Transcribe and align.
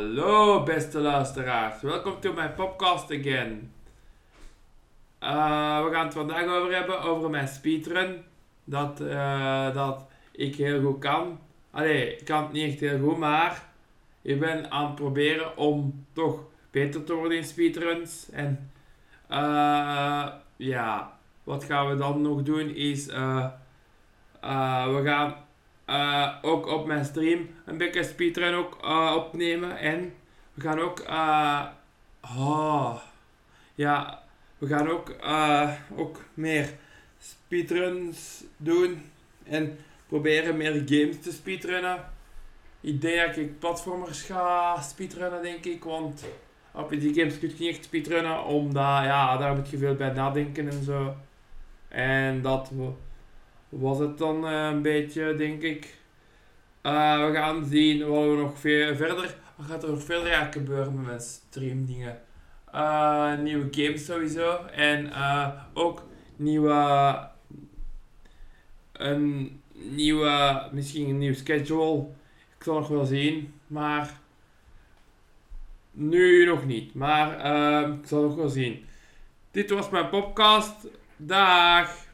Hallo 0.00 0.62
beste 0.62 0.98
luisteraars, 0.98 1.82
welkom 1.82 2.20
to 2.20 2.32
mijn 2.32 2.54
podcast 2.54 3.10
again. 3.10 3.72
Eh, 5.18 5.84
we 5.84 5.90
gaan 5.92 6.04
het 6.04 6.14
vandaag 6.14 6.46
over 6.46 6.74
hebben, 6.74 7.00
over 7.00 7.30
mijn 7.30 7.48
speedrun. 7.48 8.24
Dat, 8.64 9.00
eh, 9.00 9.74
dat 9.74 10.06
ik 10.32 10.56
heel 10.56 10.82
goed 10.82 10.98
kan. 10.98 11.38
Allee, 11.70 12.16
ik 12.16 12.24
kan 12.24 12.42
het 12.42 12.52
niet 12.52 12.70
echt 12.70 12.80
heel 12.80 12.98
goed, 12.98 13.16
maar 13.18 13.64
ik 14.22 14.40
ben 14.40 14.70
aan 14.70 14.86
het 14.86 14.94
proberen 14.94 15.56
om 15.56 16.06
toch 16.12 16.42
beter 16.70 17.04
te 17.04 17.14
worden 17.14 17.36
in 17.36 17.44
speedruns. 17.44 18.30
En 18.30 18.70
eh, 19.28 20.26
ja, 20.56 21.18
wat 21.44 21.64
gaan 21.64 21.88
we 21.88 21.96
dan 21.96 22.22
nog 22.22 22.42
doen 22.42 22.68
is, 22.74 23.06
we 23.06 25.00
gaan 25.04 25.34
eh, 25.90 26.28
ook 26.42 26.66
op 26.66 26.86
mijn 26.86 27.04
stream 27.04 27.48
een 27.66 27.76
beetje 27.78 28.02
speedrun 28.04 28.54
ook 28.54 28.78
eh, 28.82 29.14
opnemen. 29.16 29.78
En 29.78 30.12
we 30.54 30.60
gaan 30.62 30.78
ook, 30.80 30.98
eh, 31.00 31.66
oh, 32.38 32.96
ja, 33.74 34.22
we 34.58 34.66
gaan 34.66 34.88
ook, 34.88 35.14
ook 35.96 36.24
meer 36.34 36.68
speedruns 37.18 38.44
doen. 38.56 39.02
En 39.44 39.78
proberen 40.06 40.56
meer 40.56 40.72
games 40.86 41.20
te 41.20 41.32
speedrunnen. 41.32 42.04
Ik 42.80 43.00
denk 43.00 43.26
dat 43.26 43.36
ik 43.36 43.58
platformers 43.58 44.22
ga 44.22 44.80
speedrunnen, 44.80 45.42
denk 45.42 45.64
ik. 45.64 45.84
Want 45.84 46.24
op 46.72 46.90
die 46.90 47.14
games 47.14 47.38
kun 47.38 47.48
je 47.48 47.54
niet 47.58 47.74
echt 47.74 47.84
speedrunnen, 47.84 48.44
omdat 48.44 48.82
ja, 49.04 49.36
daar 49.36 49.54
moet 49.56 49.70
je 49.70 49.78
veel 49.78 49.94
bij 49.94 50.12
nadenken 50.12 50.68
en 50.70 50.84
zo. 50.84 51.14
En 51.88 52.42
dat 52.42 52.70
wa- 52.72 52.92
was 53.70 53.98
het 53.98 54.18
dan 54.18 54.46
eh, 54.46 54.66
een 54.66 54.82
beetje, 54.82 55.34
denk 55.34 55.62
ik. 55.62 55.98
Eh, 56.82 57.26
we 57.26 57.32
gaan 57.34 57.64
zien 57.64 58.08
wat 58.08 58.24
we 58.24 58.36
nog 58.36 58.58
veel 58.58 58.96
verder. 58.96 59.36
Wat 59.56 59.66
gaat 59.66 59.82
er 59.82 59.90
nog 59.90 60.02
verder 60.02 60.26
eigenlijk 60.26 60.54
gebeuren 60.54 61.02
met 61.02 61.22
streamdingen? 61.22 62.20
Eh 62.72 63.38
nieuwe 63.38 63.68
games 63.70 64.04
sowieso. 64.04 64.64
En 64.64 65.12
ook 65.74 66.06
nieuwe. 66.36 67.28
Een 68.92 69.60
nieuwe. 69.72 70.68
Misschien 70.72 71.08
een 71.08 71.18
nieuw 71.18 71.34
schedule. 71.34 72.06
Ik 72.56 72.64
zal 72.64 72.74
nog 72.74 72.88
wel 72.88 73.04
zien. 73.04 73.54
Maar. 73.66 74.18
Nu 75.90 76.44
nog 76.46 76.66
niet. 76.66 76.94
Maar 76.94 77.28
ik 77.92 78.06
zal 78.06 78.22
nog 78.22 78.34
wel 78.34 78.48
zien. 78.48 78.84
Dit 79.50 79.70
was 79.70 79.90
mijn 79.90 80.08
podcast. 80.08 80.86
Dag. 81.16 82.09